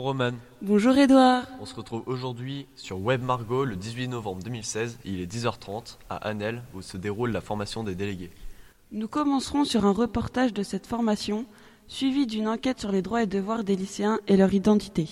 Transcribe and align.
Bonjour 0.00 0.12
Roman. 0.12 0.38
Bonjour 0.62 0.96
Edouard. 0.96 1.44
On 1.60 1.66
se 1.66 1.74
retrouve 1.74 2.02
aujourd'hui 2.06 2.66
sur 2.74 2.98
Web 2.98 3.22
Margot 3.22 3.66
le 3.66 3.76
18 3.76 4.08
novembre 4.08 4.42
2016. 4.42 4.98
Il 5.04 5.20
est 5.20 5.30
10h30 5.30 5.98
à 6.08 6.16
Annel 6.16 6.62
où 6.72 6.80
se 6.80 6.96
déroule 6.96 7.32
la 7.32 7.42
formation 7.42 7.84
des 7.84 7.94
délégués. 7.94 8.30
Nous 8.92 9.08
commencerons 9.08 9.66
sur 9.66 9.84
un 9.84 9.92
reportage 9.92 10.54
de 10.54 10.62
cette 10.62 10.86
formation, 10.86 11.44
suivi 11.86 12.26
d'une 12.26 12.48
enquête 12.48 12.80
sur 12.80 12.92
les 12.92 13.02
droits 13.02 13.24
et 13.24 13.26
devoirs 13.26 13.62
des 13.62 13.76
lycéens 13.76 14.20
et 14.26 14.38
leur 14.38 14.54
identité. 14.54 15.06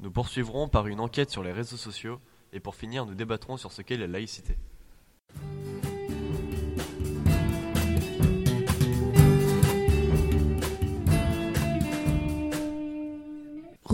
Nous 0.00 0.10
poursuivrons 0.10 0.66
par 0.66 0.88
une 0.88 0.98
enquête 0.98 1.30
sur 1.30 1.44
les 1.44 1.52
réseaux 1.52 1.76
sociaux 1.76 2.18
et 2.52 2.58
pour 2.58 2.74
finir 2.74 3.06
nous 3.06 3.14
débattrons 3.14 3.56
sur 3.56 3.70
ce 3.70 3.82
qu'est 3.82 3.96
la 3.96 4.08
laïcité. 4.08 4.56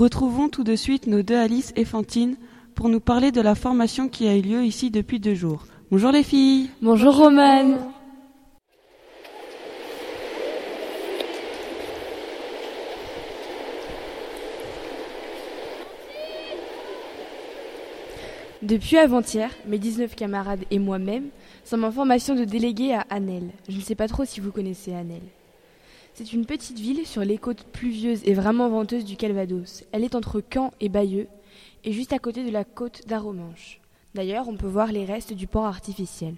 Retrouvons 0.00 0.48
tout 0.48 0.64
de 0.64 0.76
suite 0.76 1.06
nos 1.06 1.20
deux 1.20 1.36
Alice 1.36 1.74
et 1.76 1.84
Fantine 1.84 2.36
pour 2.74 2.88
nous 2.88 3.00
parler 3.00 3.32
de 3.32 3.42
la 3.42 3.54
formation 3.54 4.08
qui 4.08 4.28
a 4.28 4.34
eu 4.34 4.40
lieu 4.40 4.64
ici 4.64 4.90
depuis 4.90 5.20
deux 5.20 5.34
jours. 5.34 5.66
Bonjour 5.90 6.10
les 6.10 6.22
filles. 6.22 6.70
Bonjour 6.80 7.14
Romane. 7.14 7.76
Depuis 18.62 18.96
avant-hier, 18.96 19.50
mes 19.66 19.78
19 19.78 20.16
camarades 20.16 20.64
et 20.70 20.78
moi-même 20.78 21.28
sommes 21.62 21.84
en 21.84 21.92
formation 21.92 22.34
de 22.34 22.44
délégués 22.44 22.94
à 22.94 23.04
Annel. 23.10 23.50
Je 23.68 23.76
ne 23.76 23.82
sais 23.82 23.94
pas 23.94 24.08
trop 24.08 24.24
si 24.24 24.40
vous 24.40 24.50
connaissez 24.50 24.94
Annel. 24.94 25.20
C'est 26.14 26.32
une 26.32 26.44
petite 26.44 26.78
ville 26.78 27.06
sur 27.06 27.24
les 27.24 27.38
côtes 27.38 27.64
pluvieuses 27.64 28.22
et 28.24 28.34
vraiment 28.34 28.68
venteuses 28.68 29.04
du 29.04 29.16
Calvados. 29.16 29.84
Elle 29.92 30.04
est 30.04 30.14
entre 30.14 30.42
Caen 30.52 30.72
et 30.80 30.88
Bayeux 30.88 31.28
et 31.84 31.92
juste 31.92 32.12
à 32.12 32.18
côté 32.18 32.44
de 32.44 32.50
la 32.50 32.64
côte 32.64 33.06
d'Aromanche. 33.06 33.80
D'ailleurs, 34.14 34.48
on 34.48 34.56
peut 34.56 34.66
voir 34.66 34.92
les 34.92 35.04
restes 35.04 35.32
du 35.32 35.46
port 35.46 35.64
artificiel. 35.64 36.34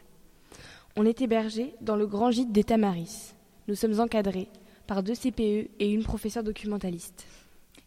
On 0.96 1.06
est 1.06 1.22
hébergé 1.22 1.74
dans 1.80 1.96
le 1.96 2.06
grand 2.06 2.30
gîte 2.30 2.52
des 2.52 2.64
Tamaris. 2.64 3.34
Nous 3.66 3.74
sommes 3.74 3.98
encadrés 3.98 4.48
par 4.86 5.02
deux 5.02 5.14
CPE 5.14 5.70
et 5.78 5.90
une 5.90 6.04
professeure 6.04 6.44
documentaliste. 6.44 7.26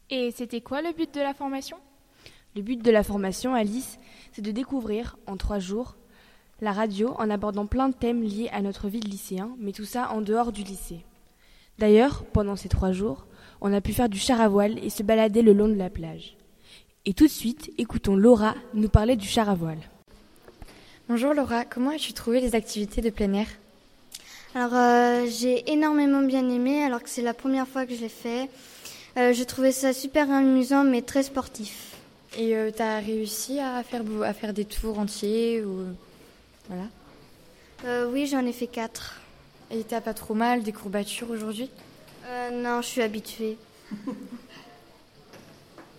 Et 0.09 0.31
c'était 0.31 0.61
quoi 0.61 0.81
le 0.81 0.91
but 0.91 1.13
de 1.13 1.21
la 1.21 1.33
formation? 1.33 1.77
Le 2.55 2.61
but 2.61 2.81
de 2.81 2.91
la 2.91 3.03
formation, 3.03 3.53
Alice, 3.53 3.99
c'est 4.31 4.41
de 4.41 4.51
découvrir, 4.51 5.17
en 5.27 5.37
trois 5.37 5.59
jours, 5.59 5.97
la 6.61 6.71
radio 6.71 7.13
en 7.19 7.29
abordant 7.29 7.67
plein 7.67 7.89
de 7.89 7.95
thèmes 7.95 8.23
liés 8.23 8.49
à 8.51 8.61
notre 8.61 8.87
vie 8.87 9.01
de 9.01 9.09
lycéen, 9.09 9.55
mais 9.59 9.71
tout 9.71 9.85
ça 9.85 10.11
en 10.11 10.21
dehors 10.21 10.51
du 10.51 10.63
lycée. 10.63 11.05
D'ailleurs, 11.77 12.23
pendant 12.31 12.55
ces 12.55 12.69
trois 12.69 12.91
jours, 12.91 13.25
on 13.61 13.73
a 13.73 13.81
pu 13.81 13.93
faire 13.93 14.09
du 14.09 14.19
char 14.19 14.39
à 14.39 14.47
voile 14.47 14.77
et 14.83 14.89
se 14.89 15.03
balader 15.03 15.41
le 15.41 15.53
long 15.53 15.67
de 15.67 15.75
la 15.75 15.89
plage. 15.89 16.35
Et 17.05 17.13
tout 17.13 17.25
de 17.25 17.31
suite, 17.31 17.71
écoutons 17.77 18.15
Laura 18.15 18.55
nous 18.73 18.89
parler 18.89 19.15
du 19.15 19.27
char 19.27 19.49
à 19.49 19.55
voile. 19.55 19.79
Bonjour 21.07 21.33
Laura, 21.33 21.65
comment 21.65 21.91
as-tu 21.91 22.13
trouvé 22.13 22.39
les 22.39 22.55
activités 22.55 23.01
de 23.01 23.09
plein 23.09 23.31
air? 23.33 23.47
Alors 24.55 24.73
euh, 24.73 25.25
j'ai 25.27 25.69
énormément 25.71 26.21
bien 26.21 26.49
aimé 26.49 26.83
alors 26.83 27.03
que 27.03 27.09
c'est 27.09 27.21
la 27.21 27.33
première 27.33 27.67
fois 27.67 27.85
que 27.85 27.93
je 27.93 28.01
l'ai 28.01 28.09
fait. 28.09 28.49
Euh, 29.17 29.33
je 29.33 29.43
trouvais 29.43 29.71
ça 29.71 29.93
super 29.93 30.31
amusant 30.31 30.83
mais 30.83 31.01
très 31.01 31.23
sportif. 31.23 31.95
Et 32.37 32.55
euh, 32.55 32.71
tu 32.75 32.81
as 32.81 32.99
réussi 32.99 33.59
à 33.59 33.83
faire, 33.83 34.01
à 34.23 34.33
faire 34.33 34.53
des 34.53 34.65
tours 34.65 34.97
entiers 34.97 35.63
ou... 35.63 35.83
Voilà? 36.67 36.85
Euh, 37.85 38.09
oui, 38.11 38.25
j'en 38.27 38.45
ai 38.45 38.51
fait 38.53 38.67
quatre. 38.67 39.21
Et 39.71 39.83
t'as 39.83 40.01
pas 40.01 40.13
trop 40.13 40.33
mal, 40.33 40.63
des 40.63 40.71
courbatures 40.71 41.29
aujourd'hui? 41.31 41.69
Euh, 42.27 42.49
Non, 42.51 42.81
je 42.81 42.87
suis 42.87 43.01
habituée. 43.01 43.57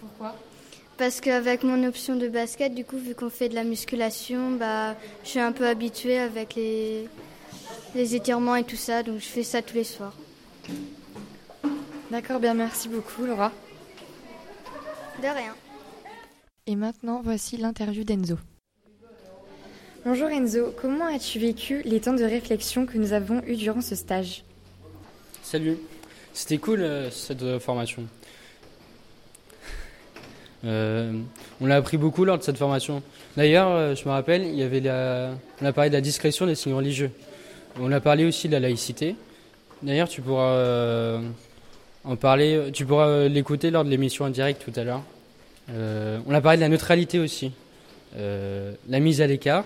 Pourquoi? 0.01 0.35
Parce 0.97 1.21
qu'avec 1.21 1.63
mon 1.63 1.85
option 1.87 2.17
de 2.17 2.27
basket, 2.29 2.75
du 2.75 2.85
coup, 2.85 2.97
vu 2.97 3.15
qu'on 3.15 3.29
fait 3.29 3.49
de 3.51 3.55
la 3.55 3.65
musculation, 3.65 4.53
bah, 4.53 4.97
je 5.25 5.29
suis 5.29 5.41
un 5.41 5.53
peu 5.53 5.67
habituée 5.67 6.19
avec 6.19 6.55
les, 6.55 7.07
les 7.95 8.15
étirements 8.15 8.57
et 8.57 8.65
tout 8.65 8.77
ça, 8.77 9.03
donc 9.03 9.19
je 9.19 9.27
fais 9.27 9.43
ça 9.43 9.61
tous 9.61 9.75
les 9.75 9.85
soirs. 9.85 10.15
D'accord, 12.11 12.41
bien 12.41 12.55
merci 12.55 12.89
beaucoup 12.89 13.25
Laura. 13.27 13.53
De 15.19 15.27
rien. 15.29 15.55
Et 16.67 16.77
maintenant, 16.77 17.21
voici 17.23 17.57
l'interview 17.57 18.05
d'Enzo. 18.05 18.37
Bonjour 20.09 20.29
Enzo, 20.29 20.73
comment 20.81 21.07
as-tu 21.07 21.41
vécu 21.41 21.83
les 21.85 21.99
temps 21.99 22.13
de 22.13 22.23
réflexion 22.23 22.87
que 22.87 22.97
nous 22.97 23.13
avons 23.13 23.43
eus 23.45 23.57
durant 23.57 23.81
ce 23.81 23.97
stage? 23.97 24.45
Salut, 25.43 25.79
c'était 26.33 26.59
cool 26.59 26.81
euh, 26.81 27.11
cette 27.11 27.59
formation. 27.59 28.05
Euh, 30.65 31.11
on 31.61 31.69
a 31.69 31.75
appris 31.75 31.97
beaucoup 31.97 32.25
lors 32.25 32.39
de 32.39 32.45
cette 32.45 32.57
formation. 32.57 33.03
D'ailleurs, 33.37 33.69
euh, 33.69 33.97
je 33.97 34.05
me 34.05 34.11
rappelle, 34.11 34.45
il 34.45 34.55
y 34.55 34.63
avait 34.63 34.79
la... 34.79 35.33
on 35.61 35.67
a 35.67 35.73
parlé 35.73 35.91
de 35.91 35.97
la 35.97 36.01
discrétion 36.01 36.47
des 36.47 36.55
signes 36.55 36.75
religieux. 36.75 37.11
On 37.81 37.91
a 37.91 37.99
parlé 37.99 38.25
aussi 38.25 38.47
de 38.47 38.53
la 38.53 38.61
laïcité. 38.61 39.17
D'ailleurs, 39.83 40.09
tu 40.09 40.23
pourras 40.23 41.19
en 42.05 42.15
parler, 42.15 42.71
tu 42.73 42.87
pourras 42.87 43.27
l'écouter 43.27 43.73
lors 43.73 43.85
de 43.85 43.91
l'émission 43.91 44.25
en 44.25 44.31
direct 44.31 44.63
tout 44.65 44.79
à 44.79 44.85
l'heure. 44.85 45.03
On 45.69 46.33
a 46.33 46.41
parlé 46.41 46.59
de 46.59 46.63
la 46.63 46.69
neutralité 46.69 47.19
aussi, 47.19 47.51
la 48.17 49.01
mise 49.01 49.21
à 49.21 49.27
l'écart 49.27 49.65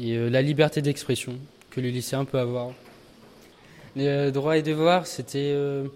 et 0.00 0.16
euh, 0.16 0.28
la 0.28 0.42
liberté 0.42 0.82
d'expression 0.82 1.34
que 1.70 1.80
le 1.80 1.88
lycéen 1.88 2.24
peut 2.24 2.38
avoir. 2.38 2.70
Les 3.94 4.06
euh, 4.06 4.30
droits 4.30 4.56
et 4.56 4.62
devoirs, 4.62 5.06
c'était 5.06 5.52
euh, 5.54 5.86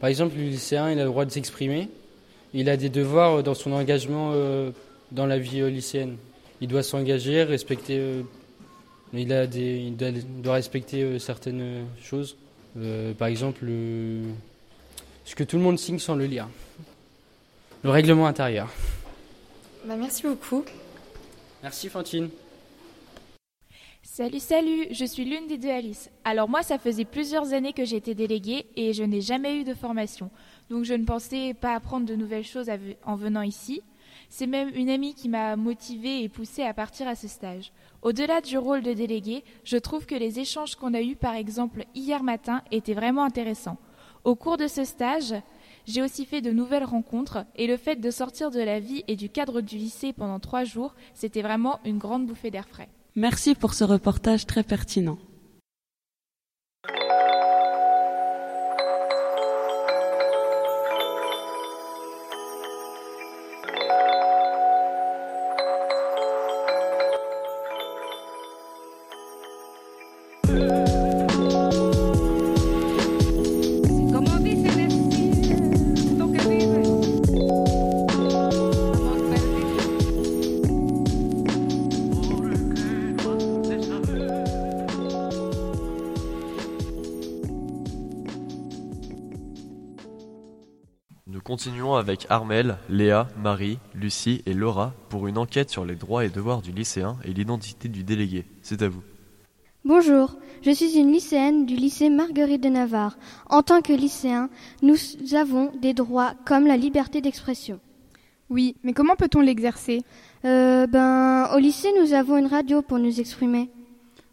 par 0.00 0.08
exemple 0.08 0.36
le 0.36 0.44
lycéen, 0.44 0.90
il 0.90 0.98
a 0.98 1.04
le 1.04 1.08
droit 1.10 1.24
de 1.24 1.30
s'exprimer. 1.30 1.88
Il 2.54 2.68
a 2.70 2.76
des 2.76 2.88
devoirs 2.88 3.42
dans 3.42 3.54
son 3.54 3.72
engagement 3.72 4.32
dans 5.12 5.26
la 5.26 5.38
vie 5.38 5.60
lycéenne. 5.70 6.16
Il 6.62 6.68
doit 6.68 6.82
s'engager, 6.82 7.42
respecter. 7.42 8.00
il 9.12 9.32
a 9.34 9.46
des, 9.46 9.76
il 9.76 9.96
doit, 9.98 10.08
il 10.08 10.40
doit 10.40 10.54
respecter 10.54 11.18
certaines 11.18 11.84
choses. 12.02 12.36
Par 13.18 13.28
exemple, 13.28 13.66
le- 13.66 14.22
ce 15.26 15.34
que 15.34 15.44
tout 15.44 15.58
le 15.58 15.62
monde 15.62 15.78
signe 15.78 15.98
sans 15.98 16.14
le 16.14 16.24
lire. 16.24 16.48
Le 17.84 17.90
règlement 17.90 18.26
intérieur. 18.26 18.70
bah, 19.84 19.96
Merci 19.98 20.22
beaucoup. 20.22 20.64
Merci 21.62 21.90
Fantine. 21.90 22.30
Salut, 24.18 24.40
salut, 24.40 24.86
je 24.90 25.04
suis 25.04 25.24
l'une 25.24 25.46
des 25.46 25.58
deux 25.58 25.70
Alice. 25.70 26.10
Alors 26.24 26.48
moi, 26.48 26.64
ça 26.64 26.80
faisait 26.80 27.04
plusieurs 27.04 27.52
années 27.52 27.72
que 27.72 27.84
j'étais 27.84 28.16
déléguée 28.16 28.66
et 28.74 28.92
je 28.92 29.04
n'ai 29.04 29.20
jamais 29.20 29.60
eu 29.60 29.62
de 29.62 29.74
formation. 29.74 30.32
Donc 30.70 30.82
je 30.82 30.94
ne 30.94 31.04
pensais 31.04 31.54
pas 31.54 31.72
apprendre 31.72 32.04
de 32.04 32.16
nouvelles 32.16 32.42
choses 32.42 32.68
en 33.04 33.14
venant 33.14 33.42
ici. 33.42 33.80
C'est 34.28 34.48
même 34.48 34.70
une 34.74 34.90
amie 34.90 35.14
qui 35.14 35.28
m'a 35.28 35.54
motivée 35.54 36.24
et 36.24 36.28
poussée 36.28 36.64
à 36.64 36.74
partir 36.74 37.06
à 37.06 37.14
ce 37.14 37.28
stage. 37.28 37.70
Au-delà 38.02 38.40
du 38.40 38.58
rôle 38.58 38.82
de 38.82 38.92
délégué, 38.92 39.44
je 39.62 39.76
trouve 39.76 40.04
que 40.04 40.16
les 40.16 40.40
échanges 40.40 40.74
qu'on 40.74 40.94
a 40.94 41.00
eus 41.00 41.14
par 41.14 41.36
exemple 41.36 41.84
hier 41.94 42.24
matin 42.24 42.62
étaient 42.72 42.94
vraiment 42.94 43.22
intéressants. 43.22 43.78
Au 44.24 44.34
cours 44.34 44.56
de 44.56 44.66
ce 44.66 44.82
stage, 44.82 45.32
j'ai 45.86 46.02
aussi 46.02 46.26
fait 46.26 46.40
de 46.40 46.50
nouvelles 46.50 46.82
rencontres 46.82 47.44
et 47.54 47.68
le 47.68 47.76
fait 47.76 48.00
de 48.00 48.10
sortir 48.10 48.50
de 48.50 48.58
la 48.58 48.80
vie 48.80 49.04
et 49.06 49.14
du 49.14 49.28
cadre 49.28 49.60
du 49.60 49.76
lycée 49.76 50.12
pendant 50.12 50.40
trois 50.40 50.64
jours, 50.64 50.96
c'était 51.14 51.40
vraiment 51.42 51.78
une 51.84 51.98
grande 51.98 52.26
bouffée 52.26 52.50
d'air 52.50 52.66
frais. 52.66 52.88
Merci 53.18 53.56
pour 53.56 53.74
ce 53.74 53.82
reportage 53.82 54.46
très 54.46 54.62
pertinent. 54.62 55.18
Continuons 91.58 91.96
avec 91.96 92.24
Armel, 92.28 92.76
Léa, 92.88 93.26
Marie, 93.36 93.80
Lucie 93.92 94.42
et 94.46 94.54
Laura 94.54 94.94
pour 95.08 95.26
une 95.26 95.36
enquête 95.36 95.70
sur 95.70 95.84
les 95.84 95.96
droits 95.96 96.24
et 96.24 96.28
devoirs 96.28 96.62
du 96.62 96.70
lycéen 96.70 97.16
et 97.24 97.32
l'identité 97.32 97.88
du 97.88 98.04
délégué. 98.04 98.44
C'est 98.62 98.80
à 98.80 98.88
vous. 98.88 99.02
Bonjour, 99.84 100.36
je 100.62 100.70
suis 100.70 100.96
une 100.96 101.10
lycéenne 101.10 101.66
du 101.66 101.74
lycée 101.74 102.10
Marguerite 102.10 102.62
de 102.62 102.68
Navarre. 102.68 103.18
En 103.50 103.62
tant 103.64 103.80
que 103.80 103.92
lycéen, 103.92 104.50
nous 104.82 104.94
avons 105.34 105.72
des 105.82 105.94
droits 105.94 106.34
comme 106.46 106.64
la 106.64 106.76
liberté 106.76 107.20
d'expression. 107.20 107.80
Oui, 108.50 108.76
mais 108.84 108.92
comment 108.92 109.16
peut-on 109.16 109.40
l'exercer? 109.40 110.04
Euh, 110.44 110.86
ben, 110.86 111.50
au 111.56 111.58
lycée, 111.58 111.88
nous 112.00 112.12
avons 112.12 112.36
une 112.36 112.46
radio 112.46 112.82
pour 112.82 113.00
nous 113.00 113.18
exprimer. 113.18 113.68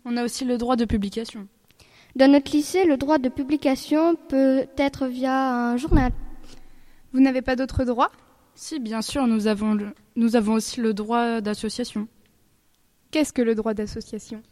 On 0.05 0.15
a 0.15 0.23
aussi 0.23 0.45
le 0.45 0.59
droit 0.59 0.75
de 0.75 0.85
publication. 0.85 1.47
Dans 2.15 2.31
notre 2.31 2.51
lycée, 2.51 2.85
le 2.85 2.97
droit 2.97 3.17
de 3.17 3.29
publication 3.29 4.15
peut 4.29 4.67
être 4.77 5.07
via 5.07 5.71
un 5.71 5.77
journal. 5.77 6.11
Vous 7.15 7.21
n'avez 7.21 7.41
pas 7.41 7.55
d'autres 7.55 7.85
droits? 7.85 8.11
Si, 8.55 8.77
bien 8.77 9.01
sûr, 9.01 9.25
nous 9.25 9.47
avons, 9.47 9.73
le- 9.73 9.93
nous 10.17 10.35
avons 10.35 10.55
aussi 10.55 10.81
le 10.81 10.93
droit 10.93 11.39
d'association. 11.39 12.09
Qu'est-ce 13.09 13.31
que 13.31 13.41
le 13.41 13.55
droit 13.55 13.73
d'association? 13.73 14.43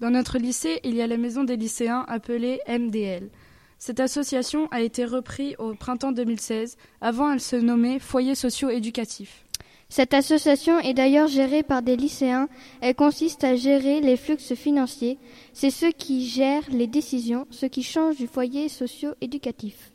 Dans 0.00 0.10
notre 0.10 0.38
lycée, 0.38 0.80
il 0.82 0.96
y 0.96 1.00
a 1.02 1.06
la 1.06 1.16
maison 1.16 1.44
des 1.44 1.56
lycéens 1.56 2.04
appelée 2.08 2.58
MDL. 2.66 3.30
Cette 3.78 4.00
association 4.00 4.66
a 4.72 4.80
été 4.80 5.04
reprise 5.04 5.54
au 5.60 5.74
printemps 5.74 6.10
2016. 6.10 6.76
Avant, 7.00 7.30
elle 7.32 7.40
se 7.40 7.54
nommait 7.54 8.00
Foyer 8.00 8.34
socio-éducatif. 8.34 9.44
Cette 9.88 10.12
association 10.12 10.80
est 10.80 10.94
d'ailleurs 10.94 11.28
gérée 11.28 11.62
par 11.62 11.82
des 11.82 11.96
lycéens. 11.96 12.48
Elle 12.80 12.96
consiste 12.96 13.44
à 13.44 13.54
gérer 13.54 14.00
les 14.00 14.16
flux 14.16 14.38
financiers. 14.38 15.18
C'est 15.52 15.70
ceux 15.70 15.92
qui 15.92 16.26
gèrent 16.26 16.68
les 16.72 16.88
décisions, 16.88 17.46
ce 17.50 17.66
qui 17.66 17.84
change 17.84 18.16
du 18.16 18.26
foyer 18.26 18.68
socio-éducatif. 18.68 19.92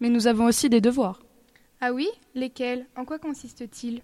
Mais 0.00 0.08
nous 0.08 0.26
avons 0.26 0.46
aussi 0.46 0.70
des 0.70 0.80
devoirs. 0.80 1.20
Ah 1.80 1.92
oui 1.92 2.08
Lesquels? 2.34 2.86
En 2.96 3.04
quoi 3.04 3.18
consiste-t-il? 3.18 4.02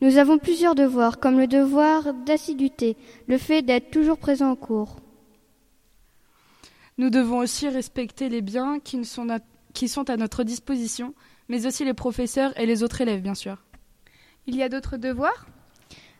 Nous 0.00 0.16
avons 0.16 0.38
plusieurs 0.38 0.74
devoirs, 0.74 1.20
comme 1.20 1.38
le 1.38 1.46
devoir 1.46 2.14
d'assiduité, 2.14 2.96
le 3.28 3.38
fait 3.38 3.62
d'être 3.62 3.90
toujours 3.90 4.18
présent 4.18 4.50
au 4.50 4.56
cours. 4.56 4.96
Nous 6.98 7.10
devons 7.10 7.38
aussi 7.38 7.68
respecter 7.68 8.28
les 8.28 8.42
biens 8.42 8.80
qui, 8.80 8.96
ne 8.96 9.04
sont, 9.04 9.28
à, 9.28 9.38
qui 9.74 9.88
sont 9.88 10.08
à 10.10 10.16
notre 10.16 10.42
disposition, 10.42 11.14
mais 11.48 11.66
aussi 11.66 11.84
les 11.84 11.94
professeurs 11.94 12.58
et 12.58 12.66
les 12.66 12.82
autres 12.82 13.00
élèves, 13.00 13.22
bien 13.22 13.34
sûr. 13.34 13.58
Il 14.46 14.56
y 14.56 14.62
a 14.62 14.68
d'autres 14.68 14.96
devoirs? 14.96 15.46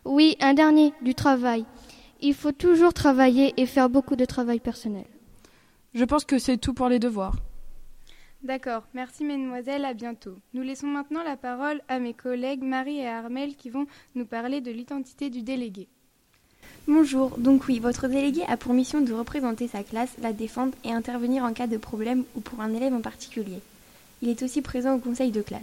Oui, 0.05 0.37
un 0.41 0.55
dernier, 0.55 0.93
du 1.03 1.15
travail. 1.15 1.65
Il 2.21 2.35
faut 2.35 2.53
toujours 2.53 2.93
travailler 2.93 3.55
et 3.57 3.67
faire 3.67 3.89
beaucoup 3.89 4.17
de 4.17 4.25
travail 4.25 4.61
personnel. 4.61 5.07
Je 5.95 6.05
pense 6.05 6.25
que 6.25 6.39
c'est 6.39 6.57
tout 6.57 6.75
pour 6.75 6.89
les 6.89 6.99
devoirs. 6.99 7.37
D'accord, 8.43 8.83
merci 8.95 9.25
mesdemoiselles, 9.25 9.85
à 9.85 9.95
bientôt. 9.95 10.35
Nous 10.53 10.63
laissons 10.63 10.89
maintenant 10.89 11.23
la 11.23 11.37
parole 11.37 11.81
à 11.89 12.01
mes 12.01 12.13
collègues 12.13 12.63
Marie 12.63 12.99
et 12.99 13.07
Armel 13.07 13.55
qui 13.55 13.71
vont 13.71 13.87
nous 14.17 14.25
parler 14.25 14.61
de 14.61 14.71
l'identité 14.73 15.31
du 15.31 15.43
délégué. 15.43 15.87
Bonjour, 16.89 17.39
donc 17.39 17.69
oui, 17.69 17.79
votre 17.79 18.09
délégué 18.09 18.43
a 18.49 18.57
pour 18.57 18.75
mission 18.75 19.01
de 19.01 19.13
représenter 19.13 19.69
sa 19.69 19.85
classe, 19.85 20.11
la 20.21 20.33
défendre 20.33 20.73
et 20.85 20.91
intervenir 20.91 21.45
en 21.45 21.53
cas 21.53 21.69
de 21.69 21.77
problème 21.77 22.25
ou 22.35 22.41
pour 22.41 22.61
un 22.61 22.75
élève 22.75 22.95
en 22.95 23.01
particulier. 23.01 23.61
Il 24.23 24.29
est 24.29 24.43
aussi 24.43 24.61
présent 24.61 24.95
au 24.97 24.99
conseil 24.99 25.31
de 25.31 25.43
classe. 25.43 25.61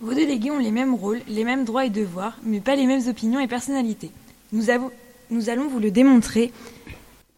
Vos 0.00 0.14
délégués 0.14 0.50
ont 0.50 0.58
les 0.58 0.70
mêmes 0.70 0.94
rôles, 0.94 1.20
les 1.28 1.44
mêmes 1.44 1.64
droits 1.64 1.84
et 1.84 1.90
devoirs, 1.90 2.38
mais 2.42 2.60
pas 2.60 2.76
les 2.76 2.86
mêmes 2.86 3.06
opinions 3.08 3.40
et 3.40 3.48
personnalités. 3.48 4.10
Nous, 4.52 4.70
avons- 4.70 4.90
nous 5.30 5.50
allons 5.50 5.68
vous 5.68 5.78
le 5.80 5.90
démontrer 5.90 6.52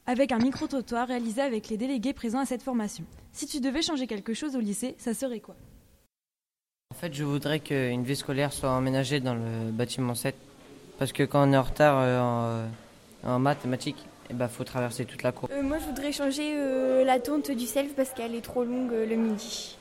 avec 0.08 0.32
un 0.32 0.38
micro-trottoir 0.38 1.06
réalisé 1.06 1.43
avec 1.43 1.69
les 1.69 1.76
délégués 1.76 2.14
présents 2.14 2.38
à 2.40 2.46
cette 2.46 2.62
formation. 2.62 3.05
Si 3.32 3.46
tu 3.46 3.60
devais 3.60 3.82
changer 3.82 4.06
quelque 4.06 4.32
chose 4.32 4.56
au 4.56 4.60
lycée, 4.60 4.94
ça 4.99 5.12
serait 5.12 5.40
quoi? 5.40 5.55
En 6.90 6.99
fait, 6.99 7.12
je 7.12 7.25
voudrais 7.25 7.60
qu'une 7.60 8.02
vie 8.05 8.16
scolaire 8.16 8.55
soit 8.55 8.70
emménagée 8.70 9.20
dans 9.20 9.34
le 9.34 9.70
bâtiment 9.70 10.14
7. 10.14 10.34
Parce 10.99 11.12
que 11.12 11.22
quand 11.25 11.46
on 11.46 11.52
est 11.52 11.56
en 11.58 11.62
retard 11.62 11.99
euh, 12.00 12.66
en, 13.22 13.31
en 13.31 13.38
mathématiques, 13.38 14.02
il 14.31 14.37
ben, 14.37 14.49
faut 14.49 14.64
traverser 14.64 15.05
toute 15.05 15.22
la 15.22 15.31
cour. 15.31 15.50
Euh, 15.52 15.62
moi, 15.62 15.78
je 15.78 15.84
voudrais 15.84 16.10
changer 16.10 16.55
euh, 16.56 17.05
la 17.05 17.20
tonte 17.20 17.50
du 17.50 17.66
self 17.66 17.94
parce 17.94 18.10
qu'elle 18.10 18.34
est 18.34 18.40
trop 18.40 18.64
longue 18.64 18.93
euh, 18.94 19.06
le 19.06 19.16
midi. 19.16 19.76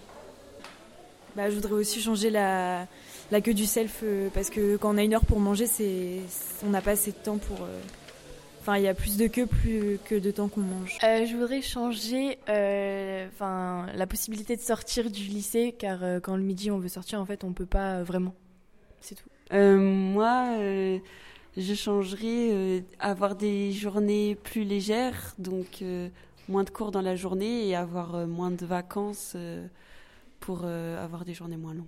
bah, 1.38 1.50
Je 1.50 1.56
voudrais 1.56 1.72
aussi 1.74 2.02
changer 2.02 2.30
la, 2.30 2.86
la 3.32 3.40
queue 3.40 3.54
du 3.54 3.66
self 3.66 4.02
euh, 4.04 4.28
parce 4.34 4.50
que 4.50 4.76
quand 4.76 4.94
on 4.94 4.98
a 4.98 5.04
une 5.04 5.14
heure 5.14 5.26
pour 5.26 5.40
manger, 5.40 5.68
c'est 5.68 6.20
on 6.66 6.70
n'a 6.70 6.82
pas 6.82 6.92
assez 6.92 7.12
de 7.12 7.18
temps 7.18 7.38
pour. 7.38 7.60
Enfin, 8.68 8.80
il 8.80 8.84
y 8.84 8.90
a 8.90 8.94
plus 8.94 9.16
de 9.16 9.28
queue 9.28 9.46
plus 9.46 9.98
que 10.04 10.16
de 10.16 10.30
temps 10.30 10.50
qu'on 10.50 10.60
mange. 10.60 10.98
Euh, 11.02 11.26
je 11.26 11.38
voudrais 11.38 11.62
changer 11.62 12.38
euh, 12.50 13.26
enfin, 13.30 13.86
la 13.96 14.06
possibilité 14.06 14.58
de 14.58 14.62
sortir 14.62 15.10
du 15.10 15.24
lycée, 15.24 15.74
car 15.80 16.04
euh, 16.04 16.20
quand 16.20 16.36
le 16.36 16.44
midi 16.44 16.70
on 16.70 16.78
veut 16.78 16.90
sortir, 16.90 17.22
en 17.22 17.26
fait, 17.26 17.46
on 17.46 17.54
peut 17.54 17.66
pas 17.66 18.00
euh, 18.00 18.04
vraiment. 18.04 18.36
C'est 19.00 19.16
tout. 19.16 19.30
Euh, 19.54 19.78
moi, 19.78 20.50
euh, 20.58 21.00
je 21.56 21.74
changerais 21.76 22.50
euh, 22.52 22.82
avoir 23.00 23.38
des 23.38 23.72
journées 23.72 24.36
plus 24.36 24.66
légères, 24.66 25.34
donc 25.40 25.82
euh, 25.82 26.10
moins 26.50 26.66
de 26.66 26.70
cours 26.70 26.92
dans 26.92 27.02
la 27.02 27.16
journée 27.16 27.70
et 27.70 27.76
avoir 27.78 28.16
euh, 28.16 28.28
moins 28.28 28.52
de 28.52 28.66
vacances 28.66 29.32
euh, 29.38 29.66
pour 30.42 30.64
euh, 30.66 31.02
avoir 31.02 31.24
des 31.24 31.34
journées 31.34 31.56
moins 31.56 31.74
longues. 31.74 31.86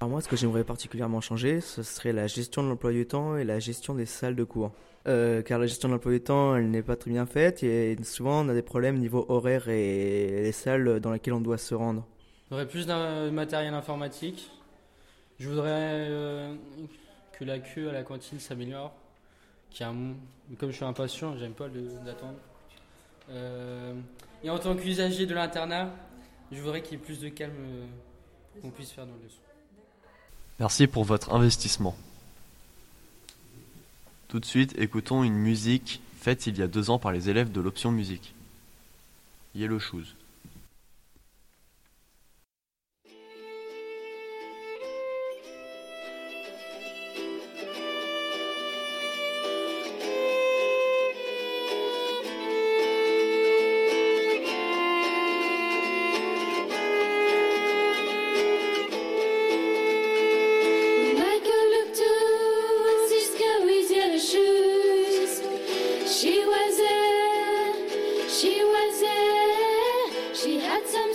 Alors 0.00 0.10
moi, 0.10 0.20
ce 0.20 0.28
que 0.28 0.36
j'aimerais 0.36 0.64
particulièrement 0.64 1.20
changer, 1.22 1.60
ce 1.62 1.82
serait 1.82 2.12
la 2.12 2.26
gestion 2.26 2.62
de 2.62 2.68
l'emploi 2.68 2.92
du 2.92 3.06
temps 3.06 3.36
et 3.38 3.44
la 3.44 3.58
gestion 3.58 3.94
des 3.94 4.04
salles 4.06 4.36
de 4.36 4.44
cours. 4.44 4.72
Euh, 5.08 5.40
car 5.42 5.58
la 5.58 5.66
gestion 5.66 5.88
de 5.88 5.94
l'emploi 5.94 6.12
du 6.12 6.20
temps, 6.20 6.54
elle 6.54 6.70
n'est 6.70 6.82
pas 6.82 6.96
très 6.96 7.10
bien 7.10 7.24
faite 7.26 7.62
et 7.62 7.96
souvent 8.02 8.44
on 8.44 8.48
a 8.48 8.54
des 8.54 8.62
problèmes 8.62 8.98
niveau 8.98 9.24
horaire 9.28 9.68
et 9.68 10.42
les 10.42 10.52
salles 10.52 11.00
dans 11.00 11.12
lesquelles 11.12 11.32
on 11.32 11.40
doit 11.40 11.58
se 11.58 11.74
rendre. 11.74 12.04
J'aurais 12.50 12.66
plus 12.66 12.86
de 12.86 13.30
matériel 13.30 13.72
informatique. 13.72 14.50
Je 15.38 15.48
voudrais 15.48 15.70
euh, 15.70 16.54
que 17.38 17.44
la 17.44 17.58
queue 17.58 17.88
à 17.88 17.92
la 17.92 18.02
cantine 18.02 18.38
s'améliore. 18.38 18.92
Comme 19.78 20.16
je 20.70 20.76
suis 20.76 20.84
impatient, 20.84 21.36
j'aime 21.38 21.52
pas 21.52 21.68
le- 21.68 22.04
d'attendre. 22.04 22.38
Euh, 23.30 23.94
et 24.42 24.50
en 24.50 24.58
tant 24.58 24.74
qu'usager 24.76 25.26
de 25.26 25.34
l'internat, 25.34 25.90
je 26.52 26.60
voudrais 26.60 26.82
qu'il 26.82 26.98
y 26.98 27.00
ait 27.00 27.04
plus 27.04 27.20
de 27.20 27.28
calme 27.28 27.52
qu'on 28.60 28.70
puisse 28.70 28.92
faire 28.92 29.06
nos 29.06 29.16
leçons. 29.22 29.40
Merci 30.58 30.86
pour 30.86 31.04
votre 31.04 31.34
investissement. 31.34 31.96
Tout 34.28 34.40
de 34.40 34.46
suite, 34.46 34.74
écoutons 34.78 35.22
une 35.22 35.36
musique 35.36 36.00
faite 36.18 36.46
il 36.46 36.58
y 36.58 36.62
a 36.62 36.66
deux 36.66 36.90
ans 36.90 36.98
par 36.98 37.12
les 37.12 37.30
élèves 37.30 37.52
de 37.52 37.60
l'option 37.60 37.92
musique. 37.92 38.34
Yellow 39.54 39.78
Shoes. 39.78 40.14
got 70.76 70.86
some 70.88 71.05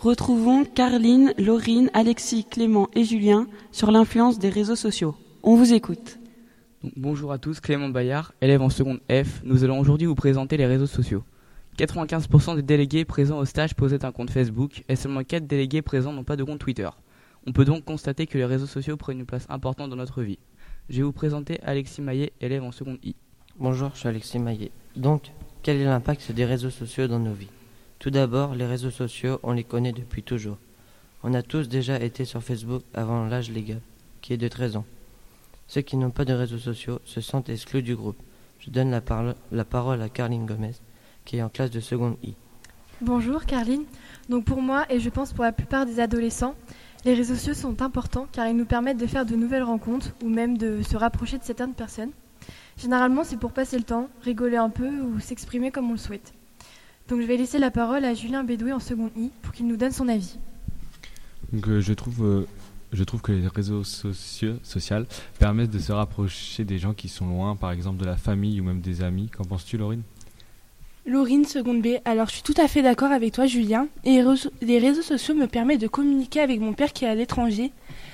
Retrouvons 0.00 0.64
Carline, 0.64 1.34
Laurine, 1.36 1.90
Alexis, 1.92 2.46
Clément 2.46 2.88
et 2.94 3.04
Julien 3.04 3.46
sur 3.70 3.90
l'influence 3.90 4.38
des 4.38 4.48
réseaux 4.48 4.74
sociaux. 4.74 5.14
On 5.42 5.56
vous 5.56 5.74
écoute. 5.74 6.18
Donc, 6.82 6.94
bonjour 6.96 7.32
à 7.32 7.38
tous, 7.38 7.60
Clément 7.60 7.90
Bayard, 7.90 8.32
élève 8.40 8.62
en 8.62 8.70
seconde 8.70 9.00
F. 9.12 9.42
Nous 9.44 9.62
allons 9.62 9.78
aujourd'hui 9.78 10.06
vous 10.06 10.14
présenter 10.14 10.56
les 10.56 10.64
réseaux 10.64 10.86
sociaux. 10.86 11.22
95% 11.76 12.56
des 12.56 12.62
délégués 12.62 13.04
présents 13.04 13.36
au 13.36 13.44
stage 13.44 13.74
possèdent 13.74 14.06
un 14.06 14.10
compte 14.10 14.30
Facebook 14.30 14.84
et 14.88 14.96
seulement 14.96 15.22
4 15.22 15.46
délégués 15.46 15.82
présents 15.82 16.14
n'ont 16.14 16.24
pas 16.24 16.36
de 16.36 16.44
compte 16.44 16.60
Twitter. 16.60 16.88
On 17.46 17.52
peut 17.52 17.66
donc 17.66 17.84
constater 17.84 18.26
que 18.26 18.38
les 18.38 18.46
réseaux 18.46 18.64
sociaux 18.64 18.96
prennent 18.96 19.18
une 19.18 19.26
place 19.26 19.44
importante 19.50 19.90
dans 19.90 19.96
notre 19.96 20.22
vie. 20.22 20.38
Je 20.88 20.96
vais 20.96 21.02
vous 21.02 21.12
présenter 21.12 21.60
Alexis 21.62 22.00
Maillet, 22.00 22.32
élève 22.40 22.64
en 22.64 22.72
seconde 22.72 22.96
I. 23.02 23.16
Bonjour, 23.58 23.90
je 23.92 23.98
suis 23.98 24.08
Alexis 24.08 24.38
Maillet. 24.38 24.70
Donc, 24.96 25.30
quel 25.62 25.76
est 25.76 25.84
l'impact 25.84 26.32
des 26.32 26.46
réseaux 26.46 26.70
sociaux 26.70 27.06
dans 27.06 27.18
nos 27.18 27.34
vies? 27.34 27.50
Tout 28.00 28.10
d'abord, 28.10 28.54
les 28.54 28.64
réseaux 28.66 28.90
sociaux, 28.90 29.38
on 29.42 29.52
les 29.52 29.62
connaît 29.62 29.92
depuis 29.92 30.22
toujours. 30.22 30.56
On 31.22 31.34
a 31.34 31.42
tous 31.42 31.68
déjà 31.68 32.00
été 32.00 32.24
sur 32.24 32.42
Facebook 32.42 32.82
avant 32.94 33.26
l'âge 33.26 33.50
légal, 33.50 33.80
qui 34.22 34.32
est 34.32 34.38
de 34.38 34.48
13 34.48 34.76
ans. 34.76 34.86
Ceux 35.66 35.82
qui 35.82 35.98
n'ont 35.98 36.10
pas 36.10 36.24
de 36.24 36.32
réseaux 36.32 36.56
sociaux 36.58 37.00
se 37.04 37.20
sentent 37.20 37.50
exclus 37.50 37.82
du 37.82 37.94
groupe. 37.94 38.16
Je 38.58 38.70
donne 38.70 38.90
la, 38.90 39.02
parole- 39.02 40.02
à 40.02 40.08
Carline 40.08 40.46
Gomez, 40.46 40.72
qui 41.26 41.36
est 41.36 41.42
en 41.42 41.50
classe 41.50 41.70
de 41.70 41.80
seconde 41.80 42.16
I. 42.22 42.34
Bonjour 43.02 43.44
Carline. 43.44 43.84
Donc 44.30 44.46
pour 44.46 44.62
moi 44.62 44.86
et 44.90 44.98
je 44.98 45.10
pense 45.10 45.34
pour 45.34 45.44
la 45.44 45.52
plupart 45.52 45.84
des 45.84 46.00
adolescents, 46.00 46.54
les 47.04 47.14
réseaux 47.14 47.34
sociaux 47.34 47.54
sont 47.54 47.82
importants 47.82 48.26
car 48.32 48.46
ils 48.48 48.56
nous 48.56 48.64
permettent 48.66 48.98
de 48.98 49.06
faire 49.06 49.24
de 49.26 49.36
nouvelles 49.36 49.62
rencontres 49.62 50.14
ou 50.24 50.28
même 50.28 50.56
de 50.58 50.80
se 50.82 50.96
rapprocher 50.96 51.36
de 51.38 51.44
certaines 51.44 51.74
personnes. 51.74 52.10
Généralement 52.78 53.24
c'est 53.24 53.38
pour 53.38 53.52
passer 53.52 53.76
le 53.78 53.84
temps, 53.84 54.08
rigoler 54.22 54.56
un 54.56 54.68
peu 54.70 54.88
ou 55.00 55.18
s'exprimer 55.20 55.70
comme 55.70 55.88
on 55.88 55.92
le 55.92 55.98
souhaite. 55.98 56.34
Donc 57.08 57.20
je 57.20 57.26
vais 57.26 57.36
laisser 57.36 57.58
la 57.58 57.70
parole 57.70 58.04
à 58.04 58.14
Julien 58.14 58.44
Bédoué 58.44 58.72
en 58.72 58.78
seconde 58.78 59.10
I 59.16 59.30
pour 59.42 59.52
qu'il 59.52 59.66
nous 59.66 59.76
donne 59.76 59.90
son 59.92 60.08
avis. 60.08 60.36
Donc, 61.52 61.66
euh, 61.68 61.80
je, 61.80 61.92
trouve, 61.92 62.24
euh, 62.24 62.46
je 62.92 63.02
trouve 63.02 63.20
que 63.22 63.32
les 63.32 63.48
réseaux 63.48 63.82
sociaux 63.82 64.54
sociaux 64.62 65.04
permettent 65.40 65.70
de 65.72 65.80
se 65.80 65.90
rapprocher 65.90 66.64
des 66.64 66.78
gens 66.78 66.94
qui 66.94 67.08
sont 67.08 67.26
loin, 67.26 67.56
par 67.56 67.72
exemple 67.72 67.98
de 67.98 68.04
la 68.04 68.16
famille 68.16 68.60
ou 68.60 68.64
même 68.64 68.80
des 68.80 69.02
amis. 69.02 69.28
Qu'en 69.28 69.44
penses-tu, 69.44 69.76
Laurine? 69.76 70.02
Laurine, 71.06 71.44
seconde 71.44 71.82
B. 71.82 71.96
Alors, 72.04 72.28
je 72.28 72.34
suis 72.34 72.42
tout 72.42 72.54
à 72.58 72.68
fait 72.68 72.82
d'accord 72.82 73.10
avec 73.10 73.32
toi, 73.32 73.46
Julien. 73.46 73.88
Et 74.04 74.10
les 74.12 74.22
réseaux- 74.22 74.50
les 74.60 74.78
réseaux 74.78 75.02
sociaux 75.02 75.34
me 75.34 75.46
permettent 75.48 75.80
de 75.80 75.88
communiquer 75.88 76.40
avec 76.40 76.60
mon 76.60 76.72
père 76.72 76.92
qui 76.92 77.04
est 77.04 77.08
à 77.08 77.14
l'étranger, 77.16 77.72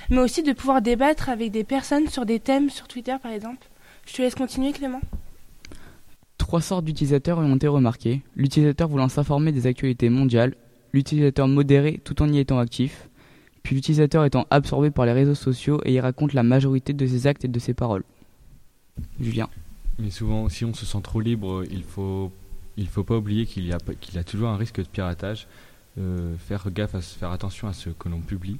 mais 0.08 0.18
aussi 0.20 0.42
de 0.42 0.52
pouvoir 0.54 0.80
débattre 0.80 1.28
avec 1.28 1.50
des 1.50 1.64
personnes 1.64 2.08
sur 2.08 2.24
des 2.24 2.40
thèmes 2.40 2.70
sur 2.70 2.88
Twitter, 2.88 3.16
par 3.22 3.32
exemple. 3.32 3.66
Je 4.06 4.14
te 4.14 4.22
laisse 4.22 4.34
continuer, 4.36 4.72
Clément. 4.72 5.00
Trois 6.46 6.60
sortes 6.60 6.84
d'utilisateurs 6.84 7.38
ont 7.38 7.56
été 7.56 7.66
remarqués. 7.66 8.22
L'utilisateur 8.36 8.86
voulant 8.86 9.08
s'informer 9.08 9.50
des 9.50 9.66
actualités 9.66 10.10
mondiales, 10.10 10.54
l'utilisateur 10.92 11.48
modéré 11.48 12.00
tout 12.04 12.22
en 12.22 12.32
y 12.32 12.38
étant 12.38 12.60
actif, 12.60 13.08
puis 13.64 13.74
l'utilisateur 13.74 14.24
étant 14.24 14.46
absorbé 14.50 14.92
par 14.92 15.06
les 15.06 15.12
réseaux 15.12 15.34
sociaux 15.34 15.80
et 15.84 15.94
y 15.94 15.98
raconte 15.98 16.34
la 16.34 16.44
majorité 16.44 16.92
de 16.92 17.04
ses 17.04 17.26
actes 17.26 17.44
et 17.44 17.48
de 17.48 17.58
ses 17.58 17.74
paroles. 17.74 18.04
Julien. 19.20 19.48
Mais 19.98 20.10
souvent, 20.10 20.48
si 20.48 20.64
on 20.64 20.72
se 20.72 20.86
sent 20.86 21.00
trop 21.02 21.20
libre, 21.20 21.64
il 21.68 21.82
faut, 21.82 22.30
il 22.76 22.86
faut 22.86 23.02
pas 23.02 23.16
oublier 23.16 23.44
qu'il 23.44 23.66
y 23.66 23.72
a, 23.72 23.78
a 24.14 24.22
toujours 24.22 24.48
un 24.48 24.56
risque 24.56 24.76
de 24.76 24.86
piratage. 24.86 25.48
Euh, 25.98 26.36
faire 26.38 26.70
gaffe, 26.70 26.94
à 26.94 27.00
faire 27.00 27.32
attention 27.32 27.66
à 27.66 27.72
ce 27.72 27.90
que 27.90 28.08
l'on 28.08 28.20
publie 28.20 28.58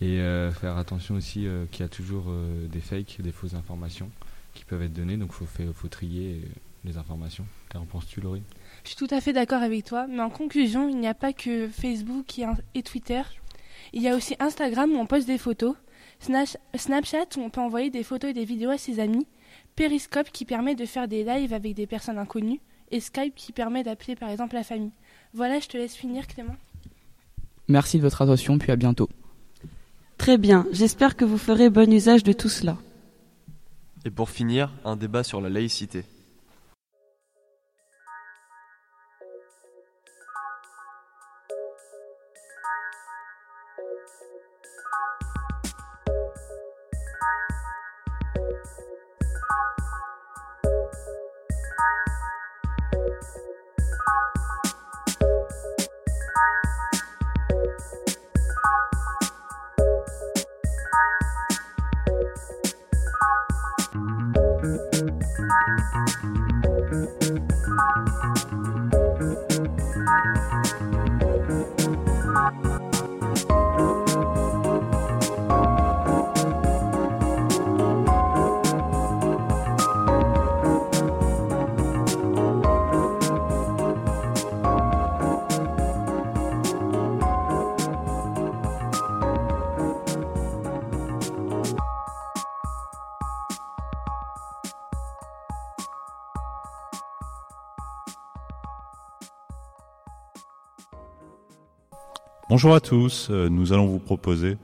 et 0.00 0.20
euh, 0.20 0.52
faire 0.52 0.76
attention 0.76 1.16
aussi 1.16 1.48
euh, 1.48 1.64
qu'il 1.72 1.80
y 1.80 1.86
a 1.86 1.88
toujours 1.88 2.26
des 2.70 2.80
fakes, 2.80 3.20
des 3.20 3.32
fausses 3.32 3.54
informations 3.54 4.10
qui 4.54 4.64
peuvent 4.64 4.82
être 4.82 4.94
données. 4.94 5.16
Donc, 5.16 5.32
faut, 5.32 5.46
faut 5.74 5.88
trier 5.88 6.42
les 6.86 6.96
informations. 6.96 7.44
Qu'en 7.70 7.84
penses-tu, 7.84 8.20
Laurine 8.20 8.44
Je 8.84 8.90
suis 8.90 8.96
tout 8.96 9.08
à 9.10 9.20
fait 9.20 9.32
d'accord 9.32 9.62
avec 9.62 9.84
toi, 9.84 10.06
mais 10.06 10.20
en 10.20 10.30
conclusion, 10.30 10.88
il 10.88 10.96
n'y 10.96 11.08
a 11.08 11.14
pas 11.14 11.32
que 11.32 11.68
Facebook 11.68 12.40
et, 12.74 12.82
Twitter. 12.82 13.22
Il 13.92 14.02
y 14.02 14.08
a 14.08 14.16
aussi 14.16 14.36
Instagram 14.38 14.92
où 14.92 14.96
on 14.96 15.06
poste 15.06 15.26
des 15.26 15.38
photos, 15.38 15.74
Snapchat 16.20 17.36
où 17.36 17.40
on 17.40 17.50
peut 17.50 17.60
envoyer 17.60 17.90
des 17.90 18.02
photos 18.02 18.30
et 18.30 18.34
des 18.34 18.44
vidéos 18.44 18.70
à 18.70 18.78
ses 18.78 19.00
amis, 19.00 19.26
Periscope 19.74 20.30
qui 20.30 20.44
permet 20.44 20.74
de 20.74 20.86
faire 20.86 21.08
des 21.08 21.24
lives 21.24 21.52
avec 21.52 21.74
des 21.74 21.86
personnes 21.86 22.18
inconnues, 22.18 22.60
et 22.90 23.00
Skype 23.00 23.34
qui 23.34 23.52
permet 23.52 23.82
d'appeler 23.82 24.14
par 24.14 24.30
exemple 24.30 24.54
la 24.54 24.62
famille. 24.62 24.92
Voilà, 25.34 25.60
je 25.60 25.68
te 25.68 25.76
laisse 25.76 25.94
finir 25.94 26.26
Clément. 26.26 26.56
Merci 27.68 27.98
de 27.98 28.02
votre 28.02 28.22
attention, 28.22 28.58
puis 28.58 28.70
à 28.70 28.76
bientôt. 28.76 29.08
Très 30.18 30.38
bien, 30.38 30.66
j'espère 30.72 31.16
que 31.16 31.24
vous 31.24 31.36
ferez 31.36 31.68
bon 31.68 31.92
usage 31.92 32.22
de 32.22 32.32
tout 32.32 32.48
cela. 32.48 32.78
Et 34.04 34.10
pour 34.10 34.30
finir, 34.30 34.72
un 34.84 34.94
débat 34.96 35.24
sur 35.24 35.40
la 35.40 35.50
laïcité. 35.50 36.04
Bonjour 102.56 102.74
à 102.74 102.80
tous, 102.80 103.28
Euh, 103.28 103.50
nous 103.50 103.74
allons 103.74 103.84
vous 103.86 103.98
proposer 103.98 104.56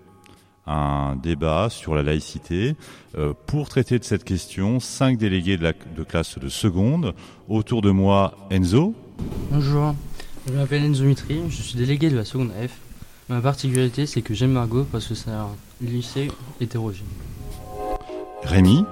un 0.66 1.14
débat 1.14 1.68
sur 1.68 1.94
la 1.94 2.02
laïcité. 2.02 2.74
Euh, 3.18 3.34
Pour 3.46 3.68
traiter 3.68 3.98
de 3.98 4.04
cette 4.04 4.24
question, 4.24 4.80
cinq 4.80 5.18
délégués 5.18 5.58
de, 5.58 5.62
la, 5.62 5.74
de 5.74 6.02
classe 6.02 6.38
de 6.38 6.48
seconde. 6.48 7.12
Autour 7.50 7.82
de 7.82 7.90
moi, 7.90 8.32
Enzo, 8.50 8.94
Bonjour, 9.50 9.94
je 10.48 10.54
m'appelle 10.54 10.84
Enzo 10.84 11.04
Mitri, 11.04 11.38
je 11.50 11.60
suis 11.60 11.76
délégué 11.76 12.08
de 12.08 12.16
la 12.16 12.24
seconde 12.24 12.52
F. 12.52 12.78
Ma 13.28 13.42
particularité, 13.42 14.06
c'est 14.06 14.22
que 14.22 14.32
j'aime 14.32 14.52
Margot 14.52 14.86
parce 14.90 15.06
que 15.06 15.14
c'est 15.14 15.28
un 15.30 15.48
lycée 15.82 16.28
hétérogène. 16.62 17.04
Rémi, 18.42 18.86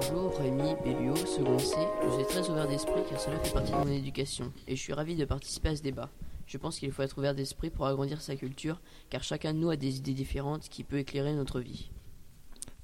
Bonjour, 0.00 0.32
Rémi 0.38 0.76
Bellio, 0.84 1.16
second 1.16 1.58
C. 1.58 1.74
Je 2.04 2.14
suis 2.14 2.26
très 2.26 2.48
ouvert 2.48 2.68
d'esprit 2.68 3.02
car 3.10 3.18
cela 3.18 3.40
fait 3.42 3.52
partie 3.52 3.72
de 3.72 3.76
mon 3.76 3.88
éducation 3.88 4.52
et 4.68 4.76
je 4.76 4.80
suis 4.80 4.92
ravi 4.92 5.16
de 5.16 5.24
participer 5.24 5.70
à 5.70 5.74
ce 5.74 5.82
débat. 5.82 6.10
Je 6.46 6.58
pense 6.58 6.78
qu'il 6.78 6.92
faut 6.92 7.02
être 7.02 7.18
ouvert 7.18 7.34
d'esprit 7.34 7.70
pour 7.70 7.86
agrandir 7.86 8.20
sa 8.20 8.36
culture 8.36 8.80
car 9.10 9.22
chacun 9.22 9.54
de 9.54 9.58
nous 9.58 9.70
a 9.70 9.76
des 9.76 9.96
idées 9.96 10.12
différentes 10.12 10.68
qui 10.68 10.84
peut 10.84 10.98
éclairer 10.98 11.32
notre 11.34 11.60
vie. 11.60 11.90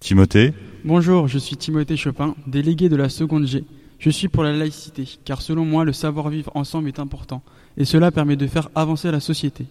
Timothée, 0.00 0.54
Bonjour, 0.84 1.28
je 1.28 1.38
suis 1.38 1.56
Timothée 1.56 1.96
Chopin, 1.96 2.34
délégué 2.46 2.88
de 2.88 2.96
la 2.96 3.10
seconde 3.10 3.46
G. 3.46 3.64
Je 3.98 4.08
suis 4.08 4.28
pour 4.28 4.42
la 4.42 4.56
laïcité, 4.56 5.04
car 5.26 5.42
selon 5.42 5.66
moi, 5.66 5.84
le 5.84 5.92
savoir-vivre 5.92 6.50
ensemble 6.54 6.88
est 6.88 6.98
important, 6.98 7.42
et 7.76 7.84
cela 7.84 8.10
permet 8.10 8.36
de 8.36 8.46
faire 8.46 8.70
avancer 8.74 9.10
la 9.10 9.20
société. 9.20 9.66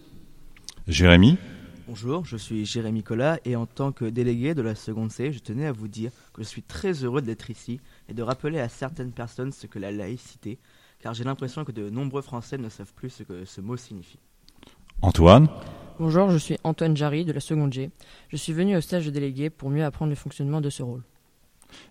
Jérémy, 0.86 1.36
Bonjour, 1.88 2.24
je 2.24 2.36
suis 2.36 2.64
Jérémy 2.64 3.02
Collat 3.02 3.40
et 3.44 3.56
en 3.56 3.66
tant 3.66 3.90
que 3.90 4.04
délégué 4.04 4.54
de 4.54 4.62
la 4.62 4.76
seconde 4.76 5.10
C, 5.10 5.32
je 5.32 5.40
tenais 5.40 5.66
à 5.66 5.72
vous 5.72 5.88
dire 5.88 6.12
que 6.32 6.44
je 6.44 6.46
suis 6.46 6.62
très 6.62 6.92
heureux 7.02 7.20
d'être 7.20 7.50
ici 7.50 7.80
et 8.08 8.14
de 8.14 8.22
rappeler 8.22 8.60
à 8.60 8.68
certaines 8.68 9.10
personnes 9.10 9.50
ce 9.50 9.66
que 9.66 9.80
la 9.80 9.90
laïcité, 9.90 10.58
car 11.00 11.14
j'ai 11.14 11.24
l'impression 11.24 11.64
que 11.64 11.72
de 11.72 11.90
nombreux 11.90 12.22
Français 12.22 12.58
ne 12.58 12.68
savent 12.68 12.92
plus 12.94 13.10
ce 13.10 13.22
que 13.22 13.44
ce 13.44 13.60
mot 13.60 13.76
signifie. 13.76 14.18
Antoine, 15.02 15.48
Bonjour, 16.02 16.30
je 16.30 16.38
suis 16.38 16.56
Antoine 16.64 16.96
Jarry 16.96 17.26
de 17.26 17.32
la 17.32 17.40
seconde 17.40 17.74
G. 17.74 17.90
Je 18.30 18.36
suis 18.38 18.54
venu 18.54 18.74
au 18.74 18.80
stage 18.80 19.04
de 19.04 19.10
délégué 19.10 19.50
pour 19.50 19.68
mieux 19.68 19.84
apprendre 19.84 20.08
le 20.08 20.16
fonctionnement 20.16 20.62
de 20.62 20.70
ce 20.70 20.82
rôle. 20.82 21.02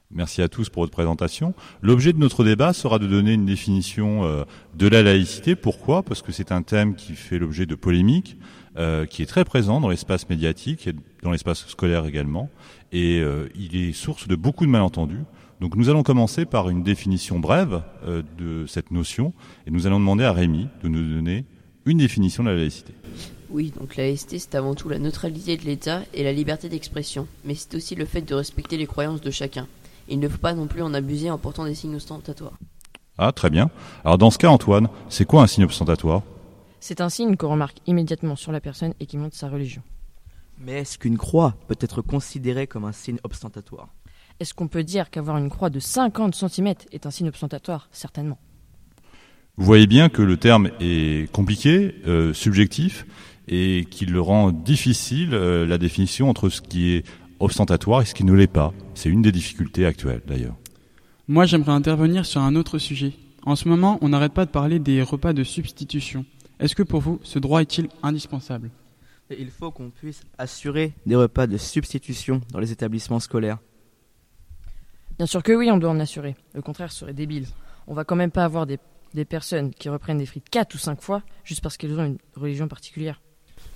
merci 0.10 0.42
à 0.42 0.48
tous 0.48 0.70
pour 0.70 0.82
votre 0.82 0.92
présentation. 0.92 1.54
L'objet 1.84 2.12
de 2.12 2.18
notre 2.18 2.44
débat 2.44 2.74
sera 2.74 2.98
de 2.98 3.06
donner 3.06 3.34
une 3.34 3.46
définition 3.46 4.26
euh, 4.26 4.46
de 4.74 4.88
la 4.88 5.04
laïcité. 5.04 5.56
Pourquoi? 5.56 6.02
Parce 6.02 6.24
que 6.24 6.32
c'est 6.32 6.52
un 6.52 6.64
thème 6.64 6.96
qui 6.96 7.14
fait 7.14 7.38
l'objet 7.38 7.68
de 7.68 7.76
polémiques, 7.76 8.36
euh, 8.78 9.06
qui 9.06 9.22
est 9.22 9.28
très 9.28 9.46
présent 9.46 9.80
dans 9.80 9.90
l'espace 9.90 10.28
médiatique 10.28 10.88
et 10.88 10.94
dans 11.22 11.30
l'espace 11.30 11.68
scolaire 11.68 12.08
également, 12.08 12.50
et 12.92 13.20
euh, 13.20 13.48
il 13.54 13.76
est 13.76 13.94
source 13.94 14.28
de 14.28 14.36
beaucoup 14.36 14.66
de 14.66 14.72
malentendus. 14.72 15.24
Donc 15.60 15.76
nous 15.76 15.90
allons 15.90 16.04
commencer 16.04 16.46
par 16.46 16.70
une 16.70 16.84
définition 16.84 17.40
brève 17.40 17.84
euh, 18.06 18.24
de 18.38 18.66
cette 18.66 18.92
notion, 18.92 19.34
et 19.68 19.72
nous 19.72 19.88
allons 19.88 20.00
demander 20.00 20.24
à 20.24 20.32
Rémi 20.32 20.70
de 20.84 20.88
nous 20.88 21.16
donner 21.16 21.46
une 21.86 21.98
définition 21.98 22.44
de 22.44 22.50
la 22.50 22.56
laïcité. 22.56 22.94
Oui, 23.50 23.74
donc 23.78 23.98
la 23.98 24.04
laïcité 24.04 24.40
c'est 24.40 24.56
avant 24.56 24.74
tout 24.74 24.88
la 24.88 25.00
neutralité 25.00 25.58
de 25.58 25.64
l'État 25.64 26.04
et 26.14 26.24
la 26.24 26.32
liberté 26.32 26.70
d'expression, 26.70 27.28
mais 27.44 27.56
c'est 27.56 27.76
aussi 27.76 27.96
le 27.96 28.06
fait 28.06 28.22
de 28.22 28.34
respecter 28.36 28.78
les 28.78 28.88
croyances 28.88 29.22
de 29.22 29.32
chacun. 29.32 29.68
Il 30.08 30.20
ne 30.20 30.30
faut 30.30 30.38
pas 30.38 30.54
non 30.54 30.68
plus 30.68 30.82
en 30.82 30.94
abuser 30.94 31.30
en 31.30 31.38
portant 31.38 31.66
des 31.66 31.76
signes 31.76 31.96
ostentatoires. 31.96 32.58
Ah, 33.18 33.34
très 33.34 33.50
bien. 33.50 33.70
Alors 34.06 34.18
dans 34.18 34.32
ce 34.32 34.38
cas, 34.38 34.50
Antoine, 34.50 34.88
c'est 35.10 35.26
quoi 35.26 35.44
un 35.44 35.48
signe 35.48 35.66
ostentatoire? 35.66 36.24
C'est 36.80 37.02
un 37.02 37.10
signe 37.10 37.36
qu'on 37.36 37.50
remarque 37.50 37.80
immédiatement 37.86 38.38
sur 38.38 38.54
la 38.54 38.62
personne 38.62 38.94
et 39.02 39.06
qui 39.06 39.18
montre 39.18 39.36
sa 39.36 39.50
religion. 39.50 39.82
Mais 40.58 40.80
est-ce 40.80 40.98
qu'une 40.98 41.18
croix 41.18 41.56
peut 41.68 41.78
être 41.82 42.02
considérée 42.02 42.66
comme 42.66 42.86
un 42.86 42.94
signe 42.94 43.20
ostentatoire? 43.24 43.90
Est-ce 44.40 44.54
qu'on 44.54 44.68
peut 44.68 44.84
dire 44.84 45.10
qu'avoir 45.10 45.38
une 45.38 45.50
croix 45.50 45.70
de 45.70 45.80
50 45.80 46.34
cm 46.34 46.74
est 46.92 47.06
un 47.06 47.12
signe 47.12 47.30
ostentatoire 47.30 47.90
Certainement. 47.92 48.38
Vous 49.58 49.66
voyez 49.66 49.88
bien 49.88 50.08
que 50.08 50.22
le 50.22 50.38
terme 50.38 50.70
est 50.80 51.30
compliqué, 51.34 51.96
euh, 52.08 52.34
subjectif, 52.34 53.06
et 53.50 53.86
qu'il 53.92 54.14
le 54.14 54.22
rend 54.22 54.52
difficile 54.52 55.34
euh, 55.34 55.66
la 55.66 55.78
définition 55.78 56.30
entre 56.30 56.48
ce 56.48 56.62
qui 56.62 56.94
est 56.94 57.06
ostentatoire 57.42 58.02
et 58.02 58.06
ce 58.06 58.14
qui 58.14 58.24
ne 58.24 58.32
l'est 58.32 58.48
pas. 58.48 58.74
C'est 58.94 59.10
une 59.10 59.22
des 59.22 59.34
difficultés 59.34 59.86
actuelles 59.86 60.22
d'ailleurs. 60.26 60.56
Moi, 61.28 61.46
j'aimerais 61.46 61.74
intervenir 61.74 62.26
sur 62.26 62.42
un 62.42 62.56
autre 62.56 62.78
sujet. 62.78 63.14
En 63.44 63.58
ce 63.58 63.68
moment, 63.68 63.98
on 64.02 64.10
n'arrête 64.10 64.34
pas 64.34 64.46
de 64.46 64.52
parler 64.52 64.80
des 64.80 65.02
repas 65.02 65.34
de 65.34 65.44
substitution. 65.44 66.26
Est-ce 66.60 66.76
que 66.76 66.84
pour 66.84 67.02
vous, 67.02 67.20
ce 67.24 67.40
droit 67.40 67.62
est-il 67.62 67.90
indispensable? 68.04 68.70
Il 69.38 69.50
faut 69.50 69.72
qu'on 69.72 69.90
puisse 69.90 70.22
assurer 70.38 70.94
des 71.06 71.16
repas 71.16 71.48
de 71.48 71.58
substitution 71.58 72.42
dans 72.52 72.60
les 72.60 72.72
établissements 72.72 73.20
scolaires. 73.20 73.60
Bien 75.20 75.26
sûr 75.26 75.44
que 75.44 75.52
oui, 75.52 75.70
on 75.70 75.78
doit 75.78 75.90
en 75.90 76.00
assurer. 76.00 76.38
Le 76.54 76.62
contraire 76.62 76.94
serait 76.94 77.12
débile. 77.12 77.46
On 77.88 77.94
va 77.94 78.06
quand 78.06 78.16
même 78.16 78.32
pas 78.32 78.46
avoir 78.46 78.66
des, 78.66 78.80
des 79.14 79.26
personnes 79.26 79.74
qui 79.74 79.90
reprennent 79.90 80.18
des 80.18 80.26
frites 80.26 80.50
4 80.50 80.74
ou 80.74 80.78
5 80.78 81.02
fois 81.02 81.24
juste 81.44 81.60
parce 81.60 81.76
qu'elles 81.76 82.00
ont 82.00 82.06
une 82.06 82.18
religion 82.38 82.70
particulière. 82.70 83.20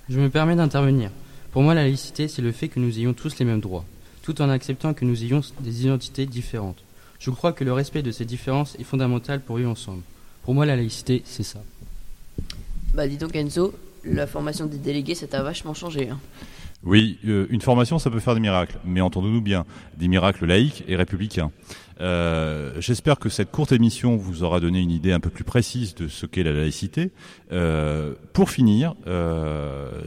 Je 0.08 0.18
me 0.18 0.30
permets 0.30 0.56
d'intervenir. 0.56 1.10
Pour 1.52 1.60
moi, 1.60 1.74
la 1.74 1.82
laïcité, 1.82 2.28
c'est 2.28 2.40
le 2.40 2.50
fait 2.50 2.68
que 2.68 2.80
nous 2.80 2.98
ayons 2.98 3.12
tous 3.12 3.38
les 3.38 3.44
mêmes 3.44 3.60
droits, 3.60 3.84
tout 4.22 4.40
en 4.40 4.48
acceptant 4.48 4.94
que 4.94 5.04
nous 5.04 5.22
ayons 5.22 5.42
des 5.60 5.82
identités 5.82 6.24
différentes. 6.24 6.82
Je 7.18 7.28
crois 7.30 7.52
que 7.52 7.62
le 7.62 7.74
respect 7.74 8.02
de 8.02 8.10
ces 8.10 8.24
différences 8.24 8.74
est 8.76 8.84
fondamental 8.84 9.42
pour 9.42 9.56
vivre 9.56 9.70
ensemble. 9.70 10.00
Pour 10.44 10.54
moi, 10.54 10.64
la 10.64 10.76
laïcité, 10.76 11.20
c'est 11.26 11.42
ça. 11.42 11.62
Bah 12.94 13.06
dis 13.06 13.18
donc 13.18 13.36
Enzo, 13.36 13.74
la 14.02 14.26
formation 14.26 14.64
des 14.64 14.78
délégués, 14.78 15.14
ça 15.14 15.26
t'a 15.26 15.42
vachement 15.42 15.74
changé. 15.74 16.08
Hein. 16.08 16.18
Oui, 16.84 17.18
euh, 17.26 17.46
une 17.50 17.60
formation, 17.60 17.98
ça 17.98 18.10
peut 18.10 18.20
faire 18.20 18.34
des 18.34 18.40
miracles, 18.40 18.78
mais 18.84 19.00
entendons-nous 19.00 19.40
bien, 19.40 19.64
des 19.96 20.08
miracles 20.08 20.46
laïques 20.46 20.84
et 20.86 20.96
républicains. 20.96 21.50
Euh, 22.00 22.72
J'espère 22.78 23.18
que 23.18 23.28
cette 23.28 23.50
courte 23.50 23.72
émission 23.72 24.16
vous 24.16 24.42
aura 24.42 24.60
donné 24.60 24.80
une 24.80 24.90
idée 24.90 25.12
un 25.12 25.20
peu 25.20 25.30
plus 25.30 25.44
précise 25.44 25.94
de 25.94 26.08
ce 26.08 26.26
qu'est 26.26 26.42
la 26.42 26.52
laïcité. 26.52 27.10
Euh, 27.52 28.14
pour 28.32 28.50
finir, 28.50 28.94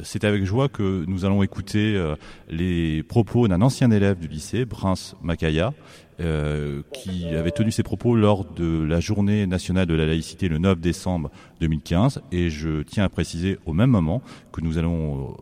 c'est 0.03 0.23
avec 0.23 0.43
joie 0.43 0.69
que 0.69 1.05
nous 1.07 1.25
allons 1.25 1.43
écouter 1.43 1.99
les 2.49 3.03
propos 3.03 3.47
d'un 3.47 3.61
ancien 3.61 3.89
élève 3.89 4.19
du 4.19 4.27
lycée, 4.27 4.65
Prince 4.65 5.15
Makaya, 5.21 5.73
euh, 6.19 6.81
qui 6.93 7.27
avait 7.27 7.51
tenu 7.51 7.71
ses 7.71 7.83
propos 7.83 8.15
lors 8.15 8.43
de 8.43 8.83
la 8.83 8.99
journée 8.99 9.45
nationale 9.45 9.85
de 9.85 9.93
la 9.93 10.07
laïcité 10.07 10.49
le 10.49 10.57
9 10.57 10.79
décembre 10.79 11.29
2015. 11.61 12.23
Et 12.31 12.49
je 12.49 12.81
tiens 12.81 13.03
à 13.03 13.09
préciser 13.09 13.59
au 13.67 13.73
même 13.73 13.91
moment 13.91 14.23
que 14.51 14.61
nous 14.61 14.79
allons 14.79 15.37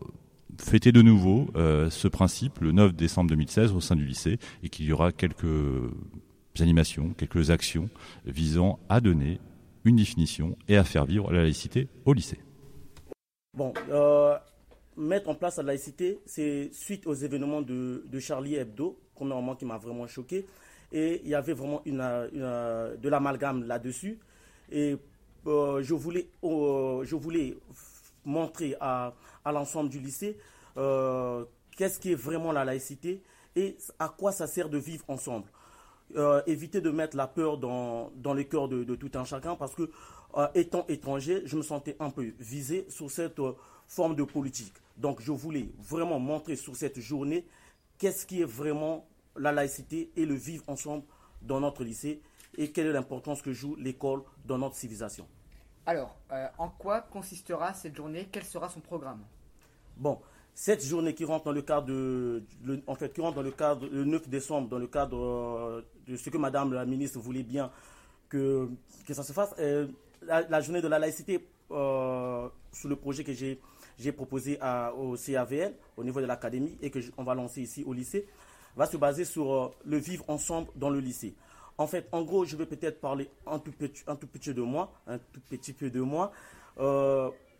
fêter 0.58 0.92
de 0.92 1.02
nouveau 1.02 1.48
euh, 1.56 1.90
ce 1.90 2.08
principe 2.08 2.58
le 2.60 2.72
9 2.72 2.94
décembre 2.94 3.30
2016 3.30 3.72
au 3.72 3.80
sein 3.80 3.96
du 3.96 4.04
lycée 4.04 4.38
et 4.62 4.68
qu'il 4.68 4.86
y 4.86 4.92
aura 4.92 5.12
quelques 5.12 5.46
animations, 6.60 7.10
quelques 7.16 7.50
actions 7.50 7.88
visant 8.24 8.78
à 8.88 9.00
donner 9.00 9.40
une 9.84 9.96
définition 9.96 10.56
et 10.68 10.76
à 10.76 10.84
faire 10.84 11.04
vivre 11.04 11.32
la 11.32 11.42
laïcité 11.42 11.88
au 12.04 12.12
lycée. 12.12 12.38
Bon, 13.56 13.72
euh, 13.90 14.34
mettre 14.96 15.28
en 15.28 15.34
place 15.34 15.58
la 15.58 15.62
laïcité, 15.64 16.18
c'est 16.26 16.70
suite 16.72 17.06
aux 17.06 17.14
événements 17.14 17.62
de, 17.62 18.02
Charlie 18.18 18.56
Hebdo, 18.56 18.98
premièrement 19.14 19.54
qui 19.54 19.64
m'a 19.64 19.78
vraiment 19.78 20.06
choqué. 20.06 20.46
Et 20.92 21.20
il 21.24 21.30
y 21.30 21.34
avait 21.34 21.52
vraiment 21.52 21.82
une, 21.84 22.00
une- 22.00 22.96
de 23.00 23.08
l'amalgame 23.08 23.64
là-dessus. 23.64 24.18
Et 24.70 24.96
euh, 25.46 25.82
je, 25.82 25.94
voulais, 25.94 26.28
euh, 26.44 27.04
je 27.04 27.14
voulais 27.16 27.56
montrer 28.24 28.76
à, 28.80 29.14
à 29.44 29.52
l'ensemble 29.52 29.88
du 29.90 30.00
lycée 30.00 30.36
euh, 30.76 31.44
qu'est-ce 31.76 31.98
qui 31.98 32.12
est 32.12 32.16
vraiment 32.16 32.52
la 32.52 32.64
laïcité 32.64 33.22
et 33.54 33.76
à 33.98 34.08
quoi 34.08 34.32
ça 34.32 34.46
sert 34.46 34.68
de 34.68 34.78
vivre 34.78 35.04
ensemble? 35.08 35.48
Euh, 36.14 36.40
éviter 36.46 36.80
de 36.80 36.90
mettre 36.90 37.16
la 37.16 37.26
peur 37.26 37.58
dans, 37.58 38.12
dans 38.14 38.32
les 38.32 38.46
cœurs 38.46 38.68
de, 38.68 38.84
de 38.84 38.94
tout 38.94 39.10
un 39.14 39.24
chacun 39.24 39.56
parce 39.56 39.74
que, 39.74 39.90
euh, 40.36 40.46
étant 40.54 40.86
étranger, 40.86 41.42
je 41.46 41.56
me 41.56 41.62
sentais 41.62 41.96
un 41.98 42.10
peu 42.10 42.32
visé 42.38 42.86
sur 42.88 43.10
cette 43.10 43.40
euh, 43.40 43.54
forme 43.88 44.14
de 44.14 44.22
politique. 44.22 44.74
Donc, 44.96 45.20
je 45.20 45.32
voulais 45.32 45.68
vraiment 45.78 46.20
montrer 46.20 46.54
sur 46.54 46.76
cette 46.76 47.00
journée 47.00 47.44
qu'est-ce 47.98 48.24
qui 48.24 48.40
est 48.40 48.44
vraiment 48.44 49.08
la 49.34 49.50
laïcité 49.50 50.12
et 50.14 50.24
le 50.26 50.34
vivre 50.34 50.62
ensemble 50.68 51.02
dans 51.42 51.58
notre 51.58 51.82
lycée 51.82 52.22
et 52.56 52.70
quelle 52.70 52.86
est 52.86 52.92
l'importance 52.92 53.42
que 53.42 53.52
joue 53.52 53.74
l'école 53.74 54.22
dans 54.44 54.58
notre 54.58 54.76
civilisation. 54.76 55.26
Alors, 55.86 56.16
en 56.58 56.68
quoi 56.68 57.00
consistera 57.00 57.74
cette 57.74 57.96
journée? 57.96 58.28
Quel 58.30 58.44
sera 58.44 58.68
son 58.68 58.80
programme? 58.80 59.22
Bon, 59.96 60.20
cette 60.58 60.82
journée 60.86 61.12
qui 61.14 61.26
rentre 61.26 61.44
dans 61.44 61.52
le 61.52 61.60
cadre 61.60 61.86
de, 61.88 62.42
le- 62.64 62.80
en 62.86 62.94
fait, 62.94 63.12
qui 63.12 63.20
rentre 63.20 63.36
dans 63.36 63.42
le 63.42 63.50
cadre 63.50 63.86
le 63.92 64.04
9 64.06 64.26
décembre, 64.26 64.68
dans 64.70 64.78
le 64.78 64.86
cadre 64.86 65.18
euh, 65.22 65.82
de 66.08 66.16
ce 66.16 66.30
que 66.30 66.38
Madame 66.38 66.72
la 66.72 66.86
ministre 66.86 67.18
voulait 67.20 67.42
bien 67.42 67.70
que, 68.30 68.66
que 69.06 69.12
ça 69.12 69.22
se 69.22 69.34
fasse, 69.34 69.54
euh, 69.58 69.86
la, 70.22 70.60
journée 70.62 70.80
de 70.80 70.88
la 70.88 70.98
laïcité 70.98 71.46
euh, 71.70 72.48
sous 72.72 72.88
le 72.88 72.96
projet 72.96 73.22
que 73.22 73.32
j'ai 73.34 73.60
j'ai 73.98 74.12
proposé 74.12 74.58
au 74.98 75.16
CAVL 75.16 75.74
au 75.96 76.04
niveau 76.04 76.20
de 76.20 76.26
l'académie 76.26 76.76
et 76.82 76.90
que 76.90 76.98
on 77.18 77.24
va 77.24 77.34
lancer 77.34 77.62
ici 77.62 77.82
au 77.86 77.92
lycée 77.94 78.26
va 78.76 78.86
se 78.86 78.96
baser 78.98 79.24
sur 79.24 79.74
le 79.86 79.96
vivre 79.98 80.24
ensemble 80.28 80.68
dans 80.74 80.90
le 80.90 81.00
lycée. 81.00 81.34
En 81.78 81.86
fait, 81.86 82.06
en 82.12 82.22
gros, 82.22 82.44
je 82.46 82.56
vais 82.56 82.66
peut-être 82.66 83.00
parler 83.00 83.28
un 83.46 83.58
tout 83.58 83.72
petit, 83.72 84.02
un 84.06 84.16
tout 84.16 84.26
petit 84.26 84.52
de 84.54 84.60
moi, 84.62 84.92
un 85.06 85.16
tout 85.18 85.40
petit 85.48 85.72
peu 85.74 85.88
de 85.90 86.00
moi. 86.00 86.30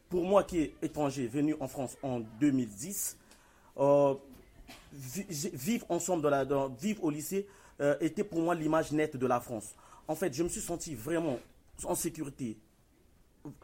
Pour 0.08 0.24
moi 0.24 0.44
qui 0.44 0.60
est 0.60 0.74
étranger, 0.82 1.26
venu 1.26 1.56
en 1.58 1.66
France 1.66 1.96
en 2.02 2.20
2010, 2.40 3.16
euh, 3.78 4.14
vivre 4.92 5.86
ensemble, 5.88 6.22
dans 6.22 6.30
la, 6.30 6.44
vivre 6.80 7.02
au 7.04 7.10
lycée, 7.10 7.46
euh, 7.80 7.96
était 8.00 8.24
pour 8.24 8.40
moi 8.40 8.54
l'image 8.54 8.92
nette 8.92 9.16
de 9.16 9.26
la 9.26 9.40
France. 9.40 9.74
En 10.08 10.14
fait, 10.14 10.32
je 10.32 10.42
me 10.42 10.48
suis 10.48 10.60
senti 10.60 10.94
vraiment 10.94 11.38
en 11.84 11.94
sécurité, 11.94 12.56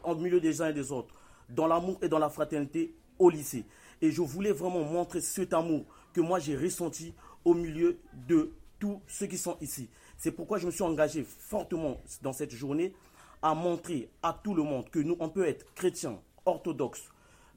en 0.03 0.15
milieu 0.15 0.39
des 0.41 0.61
uns 0.61 0.69
et 0.69 0.73
des 0.73 0.91
autres, 0.91 1.13
dans 1.49 1.67
l'amour 1.67 1.97
et 2.01 2.09
dans 2.09 2.19
la 2.19 2.29
fraternité 2.29 2.93
au 3.17 3.29
lycée. 3.29 3.65
Et 4.01 4.11
je 4.11 4.21
voulais 4.21 4.51
vraiment 4.51 4.83
montrer 4.83 5.21
cet 5.21 5.53
amour 5.53 5.85
que 6.13 6.21
moi 6.21 6.39
j'ai 6.39 6.57
ressenti 6.57 7.13
au 7.45 7.53
milieu 7.53 7.97
de 8.27 8.51
tous 8.79 9.01
ceux 9.07 9.27
qui 9.27 9.37
sont 9.37 9.57
ici. 9.61 9.89
C'est 10.17 10.31
pourquoi 10.31 10.57
je 10.57 10.65
me 10.65 10.71
suis 10.71 10.83
engagé 10.83 11.23
fortement 11.23 12.01
dans 12.21 12.33
cette 12.33 12.51
journée 12.51 12.93
à 13.41 13.53
montrer 13.53 14.09
à 14.21 14.37
tout 14.43 14.53
le 14.53 14.63
monde 14.63 14.89
que 14.89 14.99
nous, 14.99 15.17
on 15.19 15.29
peut 15.29 15.47
être 15.47 15.65
chrétien, 15.73 16.19
orthodoxe, 16.45 17.09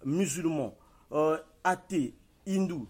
musulman, 0.04 0.76
euh, 1.12 1.38
athée, 1.64 2.14
hindou, 2.46 2.88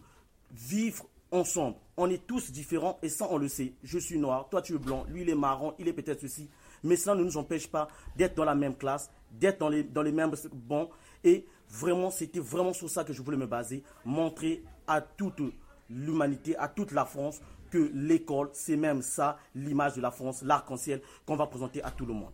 vivre 0.53 1.07
ensemble. 1.31 1.77
On 1.97 2.11
est 2.11 2.27
tous 2.27 2.51
différents 2.51 2.99
et 3.03 3.09
ça 3.09 3.27
on 3.31 3.39
le 3.39 3.49
sait. 3.49 3.75
Je 3.83 3.99
suis 3.99 4.19
noir, 4.19 4.49
toi 4.49 4.63
tu 4.63 4.75
es 4.75 4.79
blanc, 4.79 5.05
lui 5.09 5.23
il 5.23 5.31
est 5.31 5.35
marron, 5.35 5.75
il 5.79 5.89
est 5.89 5.93
peut-être 5.93 6.21
ceci. 6.21 6.49
Mais 6.83 6.97
cela 6.97 7.15
ne 7.15 7.25
nous 7.25 7.37
empêche 7.37 7.69
pas 7.69 7.89
d'être 8.17 8.35
dans 8.35 8.45
la 8.45 8.55
même 8.55 8.77
classe, 8.77 9.11
d'être 9.33 9.59
dans 9.59 9.69
les, 9.69 9.83
dans 9.83 10.03
les 10.03 10.13
mêmes 10.13 10.33
bancs. 10.53 10.91
Et 11.25 11.47
vraiment, 11.69 12.11
c'était 12.11 12.39
vraiment 12.39 12.73
sur 12.73 12.89
ça 12.89 13.03
que 13.03 13.13
je 13.13 13.23
voulais 13.23 13.37
me 13.37 13.47
baser. 13.47 13.83
Montrer 14.05 14.63
à 14.87 15.01
toute 15.01 15.41
l'humanité, 15.89 16.57
à 16.57 16.69
toute 16.69 16.93
la 16.93 17.05
France, 17.05 17.41
que 17.71 17.91
l'école, 17.95 18.51
c'est 18.53 18.77
même 18.77 19.03
ça, 19.03 19.39
l'image 19.55 19.95
de 19.95 20.01
la 20.01 20.11
France, 20.11 20.43
l'arc-en-ciel 20.43 21.03
qu'on 21.25 21.37
va 21.37 21.47
présenter 21.47 21.83
à 21.83 21.91
tout 21.91 22.07
le 22.07 22.15
monde. 22.15 22.33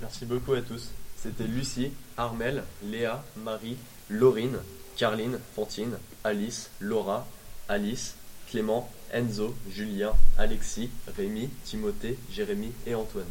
Merci 0.00 0.24
beaucoup 0.24 0.54
à 0.54 0.62
tous. 0.62 0.90
C'était 1.22 1.44
Lucie, 1.44 1.92
Armel, 2.16 2.64
Léa, 2.82 3.22
Marie, 3.36 3.76
Laurine, 4.10 4.58
Carline, 4.96 5.38
Fantine, 5.54 5.96
Alice, 6.24 6.68
Laura, 6.80 7.28
Alice, 7.68 8.16
Clément, 8.50 8.90
Enzo, 9.12 9.54
Julien, 9.70 10.14
Alexis, 10.36 10.90
Rémi, 11.16 11.48
Timothée, 11.64 12.18
Jérémy 12.28 12.72
et 12.88 12.96
Antoine. 12.96 13.28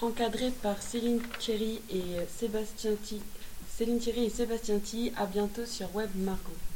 Encadré 0.00 0.52
par 0.62 0.80
Céline 0.80 1.20
Thierry 1.40 1.80
et 1.90 2.26
Sébastien 2.38 2.92
T. 2.94 3.16
Céline 3.76 3.98
Thierry 3.98 4.26
et 4.26 4.30
Sébastien 4.30 4.78
T. 4.78 5.12
À 5.16 5.26
bientôt 5.26 5.66
sur 5.66 5.92
Web 5.96 6.10
Margot. 6.14 6.69